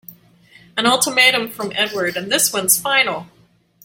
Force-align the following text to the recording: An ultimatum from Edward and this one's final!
An 0.77 0.87
ultimatum 0.87 1.47
from 1.51 1.71
Edward 1.75 2.17
and 2.17 2.31
this 2.31 2.51
one's 2.51 2.75
final! 2.75 3.27